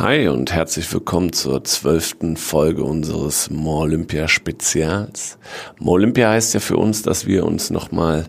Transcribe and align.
Hi 0.00 0.28
und 0.28 0.52
herzlich 0.52 0.92
willkommen 0.92 1.32
zur 1.32 1.64
zwölften 1.64 2.36
Folge 2.36 2.84
unseres 2.84 3.50
More 3.50 3.82
Olympia 3.82 4.28
Spezials. 4.28 5.38
More 5.80 5.96
Olympia 5.96 6.30
heißt 6.30 6.54
ja 6.54 6.60
für 6.60 6.76
uns, 6.76 7.02
dass 7.02 7.26
wir 7.26 7.44
uns 7.44 7.70
nochmal 7.70 8.28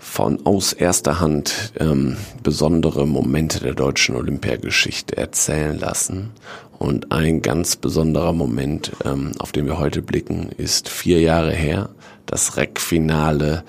von 0.00 0.44
aus 0.44 0.72
erster 0.72 1.20
Hand 1.20 1.74
ähm, 1.78 2.16
besondere 2.42 3.06
Momente 3.06 3.60
der 3.60 3.74
deutschen 3.74 4.16
Olympiageschichte 4.16 5.16
erzählen 5.16 5.78
lassen. 5.78 6.32
Und 6.80 7.12
ein 7.12 7.40
ganz 7.40 7.76
besonderer 7.76 8.32
Moment, 8.32 8.90
ähm, 9.04 9.30
auf 9.38 9.52
den 9.52 9.66
wir 9.66 9.78
heute 9.78 10.02
blicken, 10.02 10.50
ist 10.56 10.88
vier 10.88 11.20
Jahre 11.20 11.52
her, 11.52 11.90
das 12.26 12.56
Rec-Finale 12.56 13.62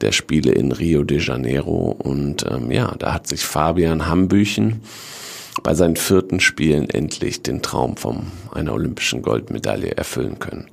der 0.00 0.12
Spiele 0.12 0.52
in 0.52 0.72
Rio 0.72 1.04
de 1.04 1.18
Janeiro. 1.20 1.94
Und 1.98 2.46
ähm, 2.50 2.72
ja, 2.72 2.94
da 2.98 3.12
hat 3.12 3.26
sich 3.26 3.44
Fabian 3.44 4.06
Hambüchen 4.06 4.80
bei 5.62 5.74
seinen 5.74 5.96
vierten 5.96 6.40
Spielen 6.40 6.88
endlich 6.90 7.42
den 7.42 7.62
Traum 7.62 7.96
von 7.96 8.26
einer 8.52 8.72
olympischen 8.72 9.22
Goldmedaille 9.22 9.92
erfüllen 9.96 10.38
können. 10.38 10.68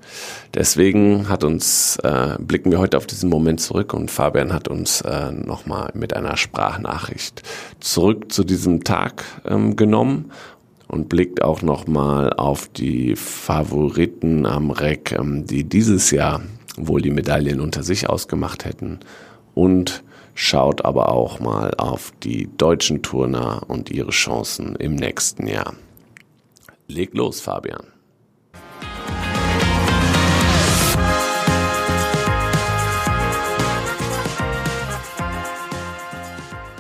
Deswegen 0.54 1.30
hat 1.30 1.44
uns, 1.44 1.98
äh, 2.04 2.36
blicken 2.40 2.72
wir 2.72 2.80
heute 2.80 2.98
auf 2.98 3.08
diesen 3.08 3.30
Moment 3.30 3.62
zurück 3.62 3.94
und 3.94 4.12
Fabian 4.12 4.54
hat 4.54 4.68
uns 4.68 5.02
äh, 5.02 5.32
nochmal 5.32 5.92
mit 5.94 6.16
einer 6.16 6.38
Sprachnachricht 6.38 7.44
zurück 7.80 8.32
zu 8.32 8.44
diesem 8.44 8.84
Tag 8.84 9.24
ähm, 9.46 9.76
genommen 9.76 10.32
und 10.88 11.10
blickt 11.10 11.42
auch 11.42 11.62
nochmal 11.62 12.34
auf 12.34 12.68
die 12.68 13.16
Favoriten 13.16 14.46
am 14.46 14.72
Reck, 14.72 15.14
ähm, 15.18 15.46
die 15.46 15.64
dieses 15.64 16.12
Jahr 16.12 16.42
wohl 16.76 17.02
die 17.02 17.12
Medaillen 17.12 17.62
unter 17.62 17.84
sich 17.84 18.10
ausgemacht 18.10 18.66
hätten 18.66 19.00
und 19.54 20.04
schaut 20.36 20.84
aber 20.86 21.10
auch 21.10 21.40
mal 21.40 21.74
auf 21.78 22.12
die 22.24 22.50
deutschen 22.58 23.02
Turner 23.02 23.62
und 23.68 23.92
ihre 23.92 24.12
Chancen 24.12 24.76
im 24.76 24.96
nächsten 24.96 25.48
Jahr. 25.48 25.74
Leg 26.88 27.14
los, 27.14 27.40
Fabian. 27.40 27.88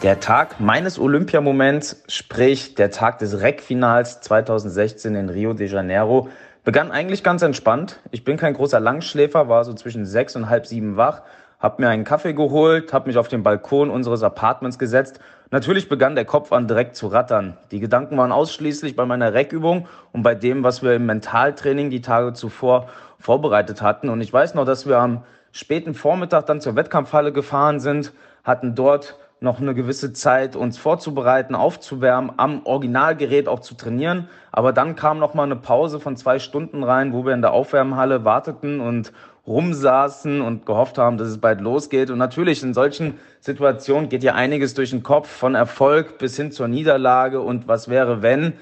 Der 0.03 0.19
Tag 0.19 0.59
meines 0.59 0.99
Olympiamoments, 0.99 2.03
sprich 2.09 2.75
der 2.75 2.91
Tag 2.91 3.19
des 3.19 3.39
Rec-Finals 3.39 4.19
2016 4.19 5.15
in 5.15 5.29
Rio 5.29 5.53
de 5.53 5.69
Janeiro, 5.69 6.27
begann 6.65 6.91
eigentlich 6.91 7.23
ganz 7.23 7.41
entspannt. 7.41 8.01
Ich 8.11 8.25
bin 8.25 8.35
kein 8.35 8.53
großer 8.53 8.81
Langschläfer, 8.81 9.47
war 9.47 9.63
so 9.63 9.73
zwischen 9.73 10.05
sechs 10.05 10.35
und 10.35 10.49
halb 10.49 10.67
sieben 10.67 10.97
wach 10.97 11.21
habe 11.63 11.81
mir 11.81 11.87
einen 11.87 12.03
Kaffee 12.03 12.33
geholt, 12.33 12.91
habe 12.91 13.07
mich 13.07 13.17
auf 13.17 13.29
den 13.29 13.41
Balkon 13.41 13.89
unseres 13.89 14.21
Apartments 14.21 14.77
gesetzt. 14.77 15.21
Natürlich 15.49 15.87
begann 15.87 16.13
der 16.13 16.25
Kopf 16.25 16.51
an 16.51 16.67
direkt 16.67 16.97
zu 16.97 17.07
rattern. 17.07 17.57
Die 17.71 17.79
Gedanken 17.79 18.17
waren 18.17 18.33
ausschließlich 18.33 18.97
bei 18.97 19.05
meiner 19.05 19.33
Reckübung 19.33 19.87
und 20.11 20.23
bei 20.23 20.35
dem, 20.35 20.63
was 20.63 20.83
wir 20.83 20.93
im 20.93 21.05
Mentaltraining 21.05 21.89
die 21.89 22.01
Tage 22.01 22.33
zuvor 22.33 22.89
vorbereitet 23.17 23.81
hatten. 23.81 24.09
Und 24.09 24.19
ich 24.19 24.33
weiß 24.33 24.55
noch, 24.55 24.65
dass 24.65 24.85
wir 24.85 24.97
am 24.97 25.23
späten 25.53 25.93
Vormittag 25.93 26.47
dann 26.47 26.59
zur 26.59 26.75
Wettkampfhalle 26.75 27.31
gefahren 27.31 27.79
sind, 27.79 28.11
hatten 28.43 28.75
dort 28.75 29.17
noch 29.43 29.59
eine 29.59 29.75
gewisse 29.75 30.13
Zeit, 30.13 30.55
uns 30.55 30.77
vorzubereiten, 30.77 31.53
aufzuwärmen, 31.53 32.31
am 32.37 32.65
Originalgerät 32.65 33.47
auch 33.47 33.59
zu 33.59 33.75
trainieren. 33.75 34.29
Aber 34.51 34.71
dann 34.71 34.95
kam 34.95 35.19
noch 35.19 35.33
mal 35.33 35.43
eine 35.43 35.57
Pause 35.57 35.99
von 35.99 36.15
zwei 36.15 36.39
Stunden 36.39 36.83
rein, 36.83 37.13
wo 37.13 37.25
wir 37.25 37.33
in 37.33 37.41
der 37.41 37.51
Aufwärmhalle 37.51 38.23
warteten 38.25 38.79
und 38.79 39.11
rumsaßen 39.45 40.41
und 40.41 40.65
gehofft 40.65 40.97
haben, 40.97 41.17
dass 41.17 41.27
es 41.27 41.39
bald 41.39 41.59
losgeht. 41.59 42.09
Und 42.09 42.17
natürlich 42.17 42.63
in 42.63 42.73
solchen 42.73 43.19
Situationen 43.41 44.07
geht 44.07 44.23
ja 44.23 44.33
einiges 44.33 44.73
durch 44.73 44.91
den 44.91 45.03
Kopf, 45.03 45.27
von 45.27 45.55
Erfolg 45.55 46.17
bis 46.17 46.37
hin 46.37 46.53
zur 46.53 46.69
Niederlage 46.69 47.41
und 47.41 47.67
was 47.67 47.89
wäre 47.89 48.21
wenn. 48.21 48.53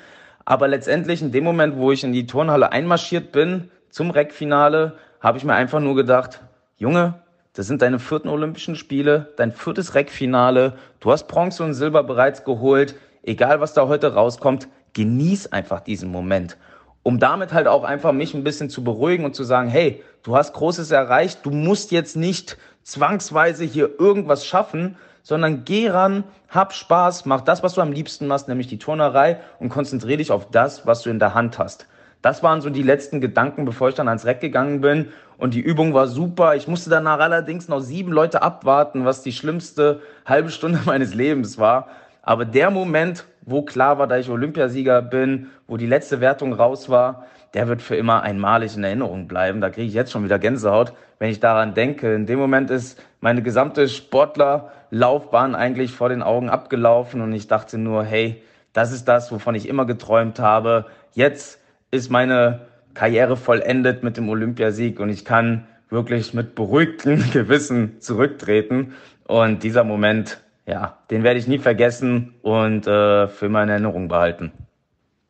Aber 0.45 0.67
letztendlich 0.67 1.21
in 1.21 1.31
dem 1.31 1.43
Moment, 1.43 1.77
wo 1.77 1.91
ich 1.91 2.03
in 2.03 2.11
die 2.11 2.25
Turnhalle 2.25 2.71
einmarschiert 2.71 3.31
bin, 3.31 3.69
zum 3.91 4.09
Reckfinale, 4.09 4.93
habe 5.19 5.37
ich 5.37 5.43
mir 5.43 5.53
einfach 5.53 5.80
nur 5.80 5.95
gedacht, 5.95 6.41
Junge, 6.77 7.20
das 7.54 7.67
sind 7.67 7.82
deine 7.82 8.00
vierten 8.00 8.30
Olympischen 8.30 8.76
Spiele, 8.76 9.34
dein 9.38 9.52
viertes 9.52 9.95
Reckfinale. 9.95 10.73
Du 11.00 11.12
hast 11.12 11.28
Bronze 11.28 11.64
und 11.64 11.73
Silber 11.73 12.04
bereits 12.04 12.44
geholt. 12.44 12.95
Egal, 13.23 13.60
was 13.60 13.73
da 13.73 13.88
heute 13.88 14.14
rauskommt, 14.14 14.67
genieß 14.94 15.52
einfach 15.52 15.82
diesen 15.82 16.12
Moment 16.12 16.58
um 17.04 17.20
damit 17.20 17.54
halt 17.54 17.67
auch 17.67 17.84
einfach 17.84 18.12
mich 18.12 18.34
ein 18.34 18.44
bisschen 18.44 18.70
zu 18.70 18.84
beruhigen 18.84 19.26
und 19.26 19.36
zu 19.36 19.44
sagen, 19.44 19.70
hey, 19.70 20.04
du 20.23 20.36
hast 20.36 20.54
Großes 20.54 20.92
erreicht, 20.92 21.39
du 21.44 21.52
musst 21.52 21.92
jetzt 21.92 22.16
nicht 22.16 22.58
zwangsweise 22.84 23.64
hier 23.64 24.00
irgendwas 24.00 24.45
schaffen, 24.45 24.98
sondern 25.23 25.66
geh 25.66 25.89
ran, 25.89 26.23
hab 26.50 26.73
Spaß, 26.73 27.26
mach 27.26 27.42
das, 27.42 27.64
was 27.64 27.73
du 27.73 27.82
am 27.82 27.92
liebsten 27.92 28.28
machst, 28.28 28.48
nämlich 28.48 28.68
die 28.68 28.80
Turnerei 28.80 29.39
und 29.60 29.70
konzentriere 29.70 30.18
dich 30.18 30.32
auf 30.32 30.50
das, 30.50 30.86
was 30.86 31.02
du 31.02 31.10
in 31.10 31.20
der 31.20 31.33
Hand 31.33 31.58
hast. 31.60 31.88
Das 32.21 32.43
waren 32.43 32.61
so 32.61 32.70
die 32.70 32.83
letzten 32.83 33.20
Gedanken, 33.21 33.65
bevor 33.65 33.89
ich 33.89 33.95
dann 33.95 34.08
ans 34.08 34.26
Reck 34.26 34.42
gegangen 34.42 34.82
bin. 34.82 35.08
Und 35.37 35.54
die 35.54 35.61
Übung 35.61 35.93
war 35.93 36.08
super. 36.08 36.55
Ich 36.55 36.67
musste 36.67 36.89
danach 36.89 37.20
allerdings 37.20 37.67
noch 37.67 37.80
sieben 37.80 38.11
Leute 38.11 38.43
abwarten, 38.43 39.05
was 39.05 39.23
die 39.23 39.32
schlimmste 39.32 40.02
halbe 40.26 40.52
Stunde 40.52 40.80
meines 40.86 41.14
Lebens 41.14 41.58
war. 41.58 41.87
Aber 42.21 42.45
der 42.45 42.70
Moment, 42.70 43.26
wo 43.42 43.64
klar 43.64 43.98
war, 43.98 44.08
dass 44.08 44.21
ich 44.21 44.30
Olympiasieger 44.30 45.02
bin, 45.02 45.48
wo 45.67 45.77
die 45.77 45.87
letzte 45.87 46.21
Wertung 46.21 46.54
raus 46.54 46.89
war, 46.89 47.26
der 47.54 47.67
wird 47.67 47.82
für 47.82 47.95
immer 47.95 48.21
einmalig 48.21 48.77
in 48.77 48.83
Erinnerung 48.83 49.27
bleiben. 49.27 49.59
Da 49.59 49.70
kriege 49.70 49.88
ich 49.88 49.93
jetzt 49.93 50.11
schon 50.11 50.23
wieder 50.23 50.39
Gänsehaut, 50.39 50.93
wenn 51.20 51.32
ich 51.32 51.39
daran 51.39 51.73
denke. 51.73 52.14
In 52.14 52.27
dem 52.27 52.39
Moment 52.39 52.70
ist 52.70 53.02
meine 53.20 53.42
gesamte 53.42 53.89
Sportlerlaufbahn 53.89 55.55
eigentlich 55.55 55.92
vor 55.92 56.09
den 56.09 56.21
Augen 56.21 56.49
abgelaufen 56.49 57.21
und 57.21 57.33
ich 57.33 57.48
dachte 57.48 57.77
nur, 57.77 58.03
hey, 58.03 58.42
das 58.73 58.93
ist 58.93 59.08
das, 59.08 59.32
wovon 59.32 59.55
ich 59.55 59.67
immer 59.67 59.86
geträumt 59.86 60.39
habe. 60.39 60.86
Jetzt 61.14 61.61
ist 61.91 62.09
meine 62.09 62.67
Karriere 62.93 63.37
vollendet 63.37 64.03
mit 64.03 64.17
dem 64.17 64.29
Olympiasieg 64.29 64.99
und 64.99 65.09
ich 65.09 65.25
kann 65.25 65.67
wirklich 65.89 66.33
mit 66.33 66.55
beruhigtem 66.55 67.23
Gewissen 67.33 68.02
zurücktreten. 68.02 68.93
Und 69.27 69.63
dieser 69.63 69.83
Moment 69.83 70.41
ja, 70.65 70.97
den 71.09 71.23
werde 71.23 71.39
ich 71.39 71.47
nie 71.47 71.57
vergessen 71.57 72.35
und 72.41 72.87
äh, 72.87 73.27
für 73.27 73.49
meine 73.49 73.71
Erinnerung 73.71 74.07
behalten. 74.07 74.52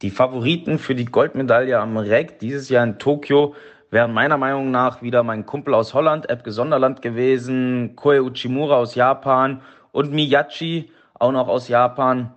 Die 0.02 0.10
Favoriten 0.10 0.78
für 0.78 0.96
die 0.96 1.06
Goldmedaille 1.06 1.80
am 1.80 1.98
Reck 1.98 2.40
dieses 2.40 2.70
Jahr 2.70 2.84
in 2.84 3.00
Tokio 3.00 3.56
wären 3.92 4.14
meiner 4.14 4.38
Meinung 4.38 4.72
nach 4.72 5.02
wieder 5.02 5.24
mein 5.24 5.46
Kumpel 5.46 5.74
aus 5.74 5.94
Holland, 5.94 6.30
Ebke 6.30 6.52
Sonderland 6.52 7.02
gewesen, 7.02 7.96
Koe 7.96 8.22
Uchimura 8.22 8.78
aus 8.78 8.96
Japan 8.96 9.62
und 9.92 10.12
Miyachi, 10.12 10.92
auch 11.14 11.32
noch 11.32 11.48
aus 11.48 11.68
Japan. 11.68 12.34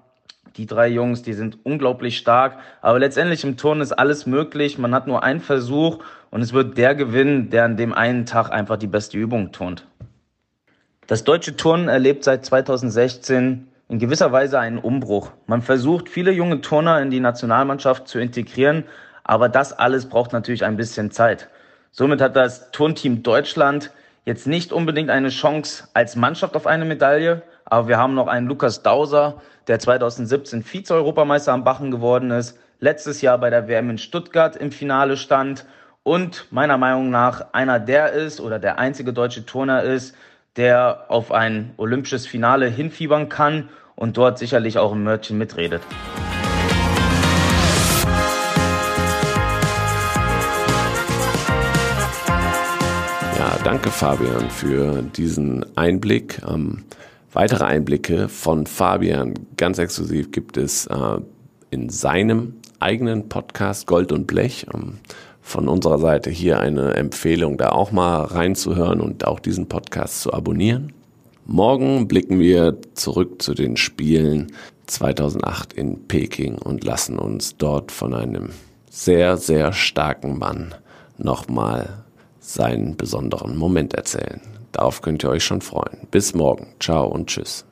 Die 0.57 0.67
drei 0.67 0.89
Jungs, 0.89 1.23
die 1.23 1.33
sind 1.33 1.59
unglaublich 1.65 2.17
stark. 2.17 2.59
Aber 2.81 2.99
letztendlich 2.99 3.43
im 3.45 3.57
Turnen 3.57 3.81
ist 3.81 3.93
alles 3.93 4.27
möglich. 4.27 4.79
Man 4.79 4.95
hat 4.95 5.07
nur 5.07 5.25
einen 5.25 5.41
Versuch 5.41 5.99
und 6.31 6.43
es 6.43 6.53
wird 6.53 6.79
der 6.79 6.95
gewinnen, 6.95 7.51
der 7.51 7.65
an 7.65 7.77
dem 7.77 7.93
einen 7.93 8.25
Tag 8.25 8.51
einfach 8.51 8.77
die 8.77 8.87
beste 8.87 9.19
Übung 9.19 9.51
turnt. 9.53 9.87
Das 11.07 11.25
deutsche 11.25 11.57
Turnen 11.57 11.89
erlebt 11.89 12.25
seit 12.25 12.45
2016 12.45 13.69
in 13.89 13.99
gewisser 13.99 14.33
Weise 14.33 14.59
einen 14.59 14.79
Umbruch. 14.79 15.33
Man 15.47 15.61
versucht, 15.61 16.09
viele 16.09 16.33
junge 16.33 16.61
Turner 16.61 17.01
in 17.03 17.11
die 17.11 17.21
Nationalmannschaft 17.21 18.09
zu 18.09 18.19
integrieren, 18.19 18.85
aber 19.23 19.49
das 19.49 19.73
alles 19.73 20.09
braucht 20.09 20.33
natürlich 20.33 20.65
ein 20.65 20.77
bisschen 20.77 21.11
Zeit. 21.11 21.49
Somit 21.91 22.21
hat 22.21 22.37
das 22.37 22.71
Turnteam 22.71 23.23
Deutschland 23.23 23.91
jetzt 24.25 24.47
nicht 24.47 24.73
unbedingt 24.73 25.11
eine 25.11 25.29
Chance 25.29 25.89
als 25.93 26.17
Mannschaft 26.17 26.57
auf 26.57 26.67
eine 26.67 26.85
Medaille, 26.85 27.43
aber 27.65 27.89
wir 27.89 27.99
haben 27.99 28.15
noch 28.15 28.27
einen 28.27 28.47
Lukas 28.47 28.83
Dauser, 28.83 29.41
der 29.69 29.79
2017 29.79 30.63
Vize-Europameister 30.63 31.53
am 31.53 31.65
Bachen 31.65 31.91
geworden 31.91 32.31
ist, 32.31 32.59
letztes 32.81 33.23
Jahr 33.23 33.39
bei 33.39 33.51
der 33.51 33.69
WM 33.69 33.91
in 33.91 33.99
Stuttgart 33.99 34.57
im 34.57 34.71
Finale 34.71 35.17
stand 35.17 35.65
und 36.03 36.47
meiner 36.51 36.77
Meinung 36.77 37.11
nach 37.11 37.53
einer 37.53 37.81
der 37.81 38.13
ist 38.13 38.41
oder 38.41 38.59
der 38.59 38.79
einzige 38.79 39.13
deutsche 39.15 39.47
Turner 39.47 39.83
ist, 39.83 40.15
der 40.57 41.07
auf 41.09 41.33
ein 41.33 41.73
olympisches 41.79 42.27
Finale 42.27 42.67
hinfiebern 42.67 43.29
kann 43.29 43.71
und 43.97 44.17
dort 44.17 44.39
sicherlich 44.39 44.79
auch 44.79 44.93
im 44.93 45.03
Mörtchen 45.03 45.39
mitredet. 45.39 45.81
Ja, 53.39 53.59
danke 53.65 53.91
Fabian 53.91 54.51
für 54.51 55.03
diesen 55.03 55.65
Einblick. 55.77 56.43
Ähm, 56.47 56.85
weitere 57.35 57.65
Einblicke 57.65 58.29
von 58.29 58.67
Fabian 58.67 59.35
ganz 59.57 59.79
exklusiv 59.79 60.31
gibt 60.33 60.57
es 60.57 60.87
äh, 60.87 61.19
in 61.71 61.91
seinem 61.91 62.55
eigenen 62.79 63.29
Podcast 63.29 63.87
Gold 63.87 64.13
und 64.13 64.27
Blech. 64.27 64.67
Ähm, 64.73 64.99
von 65.45 65.69
unserer 65.69 65.99
Seite 65.99 66.31
hier 66.31 66.59
eine 66.59 66.95
Empfehlung, 66.95 67.59
da 67.59 67.69
auch 67.69 67.93
mal 67.93 68.23
reinzuhören 68.23 69.03
und 69.03 69.27
auch 69.27 69.41
diesen 69.41 69.69
Podcast 69.69 70.23
zu 70.23 70.33
abonnieren. 70.33 70.95
Morgen 71.45 72.09
blicken 72.09 72.39
wir 72.39 72.79
zurück 72.95 73.43
zu 73.43 73.53
den 73.53 73.77
Spielen 73.77 74.53
2008 74.87 75.75
in 75.75 76.09
Peking 76.09 76.57
und 76.57 76.83
lassen 76.83 77.19
uns 77.19 77.59
dort 77.59 77.93
von 77.93 78.15
einem 78.15 78.51
sehr, 78.89 79.37
sehr 79.37 79.75
starken 79.75 80.39
Mann 80.39 80.75
nochmal 81.19 82.04
seinen 82.45 82.97
besonderen 82.97 83.57
Moment 83.57 83.95
erzählen. 83.95 84.41
Darauf 84.73 85.03
könnt 85.03 85.23
ihr 85.25 85.31
euch 85.31 85.45
schon 85.45 85.61
freuen. 85.61 86.07
Bis 86.11 86.35
morgen. 86.35 86.69
Ciao 86.81 87.07
und 87.07 87.29
tschüss. 87.29 87.65